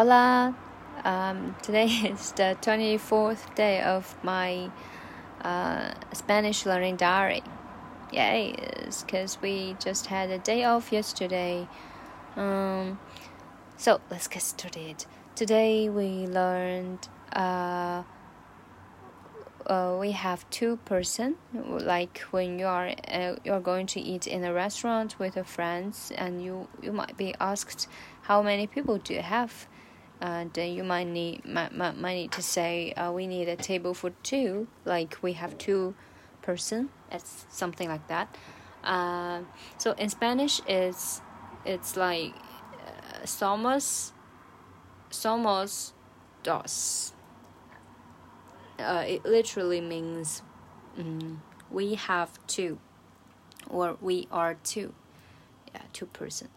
Hola. 0.00 0.56
Um, 1.04 1.56
today 1.60 1.84
is 2.10 2.32
the 2.32 2.56
24th 2.62 3.54
day 3.54 3.82
of 3.82 4.16
my 4.24 4.70
uh, 5.42 5.92
Spanish 6.14 6.64
learning 6.64 6.96
diary. 6.96 7.42
Yay, 8.10 8.54
because 9.04 9.36
we 9.42 9.76
just 9.78 10.06
had 10.06 10.30
a 10.30 10.38
day 10.38 10.64
off 10.64 10.90
yesterday. 10.90 11.68
Um, 12.34 12.98
so 13.76 14.00
let's 14.10 14.26
get 14.26 14.40
started. 14.40 15.04
Today 15.34 15.90
we 15.90 16.26
learned 16.26 17.06
uh, 17.34 18.04
uh, 19.66 19.98
we 20.00 20.12
have 20.12 20.48
two 20.48 20.78
person 20.86 21.36
like 21.52 22.20
when 22.30 22.58
you 22.58 22.64
are 22.64 22.94
uh, 23.06 23.34
you're 23.44 23.60
going 23.60 23.86
to 23.88 24.00
eat 24.00 24.26
in 24.26 24.44
a 24.44 24.52
restaurant 24.54 25.18
with 25.18 25.36
your 25.36 25.44
friends 25.44 26.10
and 26.16 26.42
you 26.42 26.68
you 26.80 26.90
might 26.90 27.18
be 27.18 27.34
asked 27.38 27.86
how 28.22 28.40
many 28.40 28.66
people 28.66 28.96
do 28.96 29.12
you 29.12 29.20
have 29.20 29.68
and 30.20 30.56
uh, 30.58 30.62
you 30.62 30.84
might 30.84 31.06
need 31.06 31.44
might, 31.44 31.74
might, 31.74 31.96
might 31.96 32.14
need 32.14 32.32
to 32.32 32.42
say 32.42 32.92
uh, 32.92 33.10
we 33.10 33.26
need 33.26 33.48
a 33.48 33.56
table 33.56 33.94
for 33.94 34.10
two 34.22 34.68
like 34.84 35.16
we 35.22 35.32
have 35.32 35.56
two 35.58 35.94
person 36.42 36.90
it's 37.10 37.46
something 37.50 37.88
like 37.88 38.06
that. 38.08 38.36
Uh, 38.84 39.40
so 39.78 39.92
in 39.92 40.08
spanish 40.08 40.60
it's 40.66 41.20
it's 41.64 41.96
like 41.96 42.32
uh, 42.34 43.24
somos 43.24 44.12
somos 45.10 45.92
dos. 46.42 47.12
Uh, 48.78 49.04
it 49.06 49.24
literally 49.26 49.80
means 49.80 50.42
um, 50.98 51.42
we 51.70 51.94
have 51.94 52.38
two 52.46 52.78
or 53.68 53.96
we 54.00 54.26
are 54.30 54.54
two. 54.54 54.94
Yeah 55.74 55.82
two 55.92 56.06
person 56.06 56.48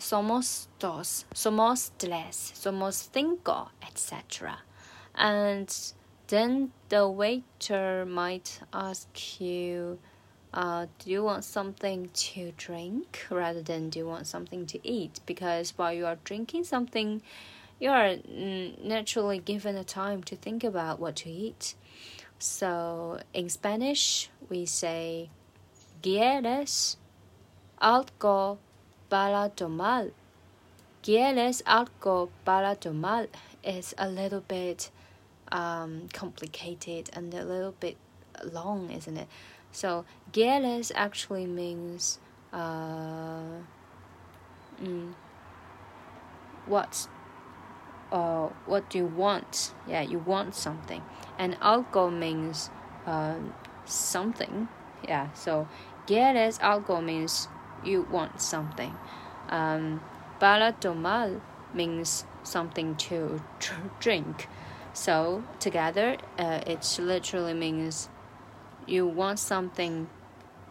somos 0.00 0.66
dos, 0.78 1.24
somos 1.34 1.90
tres, 1.98 2.52
somos 2.54 3.08
cinco, 3.12 3.70
etc. 3.86 4.58
And 5.14 5.68
then 6.28 6.72
the 6.88 7.08
waiter 7.08 8.06
might 8.06 8.60
ask 8.72 9.40
you, 9.40 9.98
uh, 10.52 10.86
do 10.98 11.10
you 11.10 11.22
want 11.22 11.44
something 11.44 12.10
to 12.12 12.52
drink 12.56 13.26
rather 13.30 13.62
than 13.62 13.90
do 13.90 14.00
you 14.00 14.06
want 14.06 14.26
something 14.26 14.66
to 14.66 14.80
eat? 14.86 15.20
Because 15.26 15.74
while 15.76 15.92
you 15.92 16.06
are 16.06 16.18
drinking 16.24 16.64
something, 16.64 17.22
you 17.78 17.90
are 17.90 18.16
naturally 18.82 19.38
given 19.38 19.76
a 19.76 19.84
time 19.84 20.22
to 20.24 20.36
think 20.36 20.64
about 20.64 20.98
what 20.98 21.16
to 21.16 21.30
eat. 21.30 21.74
So 22.38 23.20
in 23.34 23.48
Spanish, 23.48 24.30
we 24.48 24.66
say, 24.66 25.30
¿Quieres 26.02 26.96
algo 27.80 28.58
para 29.10 29.50
tomar. 29.50 30.12
¿Quieres 31.02 31.62
algo 31.64 32.30
para 32.44 32.76
tomar? 32.76 33.28
Is 33.62 33.94
a 33.98 34.08
little 34.08 34.40
bit 34.40 34.90
um, 35.52 36.08
complicated 36.12 37.10
and 37.12 37.34
a 37.34 37.44
little 37.44 37.74
bit 37.78 37.96
long, 38.44 38.90
isn't 38.90 39.16
it? 39.16 39.28
So, 39.72 40.04
¿quieres 40.32 40.90
actually 40.94 41.46
means 41.46 42.18
uh, 42.52 43.60
mm, 44.82 45.12
what? 46.66 47.08
Uh, 48.10 48.48
what 48.66 48.90
do 48.90 48.98
you 48.98 49.06
want? 49.06 49.72
Yeah, 49.86 50.02
you 50.02 50.18
want 50.18 50.54
something. 50.54 51.02
And 51.38 51.58
algo 51.60 52.12
means 52.12 52.70
uh, 53.06 53.34
something. 53.84 54.68
Yeah, 55.06 55.32
so 55.32 55.68
¿quieres 56.06 56.58
algo 56.60 57.02
means 57.02 57.48
you 57.84 58.06
want 58.10 58.40
something. 58.40 58.94
Um, 59.48 60.00
para 60.38 60.74
tomar 60.80 61.40
means 61.74 62.24
something 62.42 62.96
to 62.96 63.42
drink. 64.00 64.48
So 64.92 65.44
together, 65.58 66.16
uh, 66.38 66.60
it 66.66 66.98
literally 67.00 67.54
means 67.54 68.08
you 68.86 69.06
want 69.06 69.38
something 69.38 70.08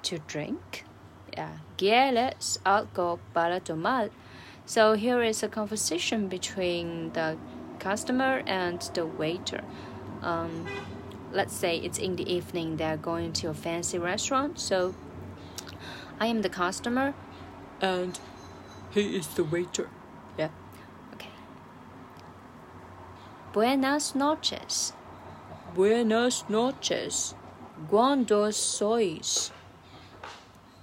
to 0.03 0.20
drink. 0.20 0.86
Yeah. 1.34 1.58
¿Quieres 1.78 2.58
algo 2.66 3.20
para 3.34 3.59
tomar? 3.59 4.09
So 4.66 4.94
here 4.94 5.24
is 5.24 5.41
a 5.41 5.47
conversation 5.47 6.28
between 6.28 7.12
the 7.14 7.38
customer 7.80 8.44
and 8.46 8.81
the 8.94 9.06
waiter. 9.06 9.64
Um, 10.22 10.68
let's 11.31 11.56
say 11.56 11.78
it's 11.78 11.97
in 11.97 12.16
the 12.16 12.30
evening, 12.31 12.78
they're 12.78 12.97
going 12.97 13.34
to 13.34 13.50
a 13.50 13.53
fancy 13.53 13.97
restaurant. 13.97 14.59
So 14.59 14.94
I 16.19 16.28
am 16.28 16.41
the 16.41 16.50
customer 16.50 17.13
and 17.81 18.19
he 18.91 19.16
is 19.16 19.28
the 19.28 19.44
waiter. 19.44 19.90
Yeah. 20.38 20.50
Okay. 21.13 21.30
Buenas 23.53 24.16
noches. 24.16 24.94
Buenas 25.75 26.50
noches. 26.50 27.35
¿Cuántos 27.90 28.56
sois? 28.56 29.52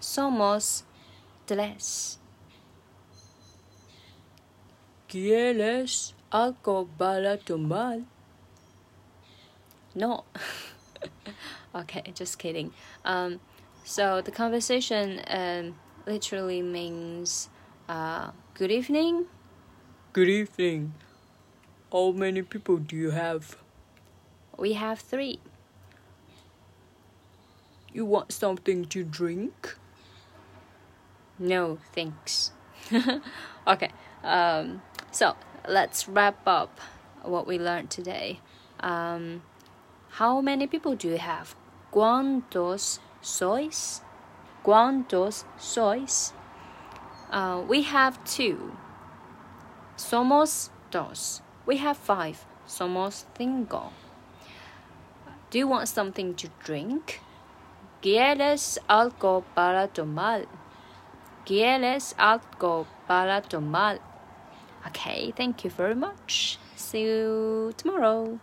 Somos 0.00 0.84
tres. 1.46 2.18
¿Quieres 5.08 6.14
algo 6.30 6.88
para 6.98 7.36
tomar? 7.36 8.04
No. 9.94 10.24
okay, 11.74 12.12
just 12.14 12.38
kidding. 12.38 12.72
Um, 13.04 13.40
so 13.86 14.20
the 14.20 14.32
conversation 14.32 15.22
um, 15.28 15.76
literally 16.06 16.60
means 16.60 17.48
uh, 17.88 18.32
good 18.54 18.72
evening. 18.72 19.26
Good 20.12 20.28
evening. 20.28 20.94
How 21.92 22.10
many 22.10 22.42
people 22.42 22.78
do 22.78 22.96
you 22.96 23.10
have? 23.12 23.56
We 24.58 24.72
have 24.72 24.98
three. 24.98 25.38
You 27.92 28.04
want 28.04 28.32
something 28.32 28.86
to 28.86 29.04
drink? 29.04 29.76
No, 31.38 31.78
thanks. 31.94 32.50
okay, 33.68 33.90
um, 34.24 34.82
so 35.12 35.36
let's 35.68 36.08
wrap 36.08 36.40
up 36.44 36.80
what 37.22 37.46
we 37.46 37.56
learned 37.56 37.90
today. 37.90 38.40
Um, 38.80 39.42
how 40.10 40.40
many 40.40 40.66
people 40.66 40.96
do 40.96 41.08
you 41.08 41.18
have? 41.18 41.54
¿Cuántos 41.92 42.98
sois? 43.26 44.02
¿Cuántos 44.62 45.44
sois? 45.58 46.32
Uh, 47.32 47.62
we 47.68 47.82
have 47.82 48.22
two. 48.24 48.76
Somos 49.96 50.70
dos. 50.90 51.42
We 51.66 51.78
have 51.78 51.96
five. 51.96 52.46
Somos 52.66 53.24
cinco. 53.36 53.92
Do 55.50 55.58
you 55.58 55.68
want 55.68 55.88
something 55.88 56.34
to 56.34 56.48
drink? 56.64 57.20
¿Quieres 58.02 58.78
algo 58.88 59.44
para 59.54 59.88
tomar? 59.88 60.46
¿Quieres 61.44 62.14
algo 62.18 62.86
para 63.08 63.40
tomar? 63.42 63.98
Okay, 64.86 65.32
thank 65.36 65.64
you 65.64 65.70
very 65.70 65.94
much. 65.94 66.58
See 66.76 67.02
you 67.02 67.72
tomorrow. 67.76 68.38